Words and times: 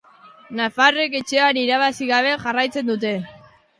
Nafarrek 0.59 1.17
etxean 1.21 1.59
irabazi 1.65 2.09
gabe 2.13 2.33
jarraitzen 2.47 2.91
dute. 2.93 3.13